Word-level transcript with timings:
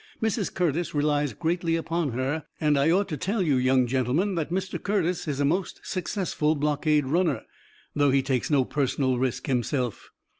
Mrs. 0.19 0.51
Curtis 0.51 0.95
relies 0.95 1.33
greatly 1.33 1.75
upon 1.75 2.13
her 2.13 2.47
and 2.59 2.75
I 2.75 2.89
ought 2.89 3.07
to 3.09 3.17
tell 3.17 3.43
you, 3.43 3.57
young 3.57 3.85
gentlemen, 3.85 4.33
that 4.33 4.49
Mr. 4.49 4.81
Curtis 4.81 5.27
is 5.27 5.39
a 5.39 5.45
most 5.45 5.79
successful 5.83 6.55
blockade 6.55 7.05
runner, 7.05 7.43
though 7.95 8.09
he 8.09 8.23
takes 8.23 8.49
no 8.49 8.65
personal 8.65 9.19
risk 9.19 9.45
himself. 9.45 10.09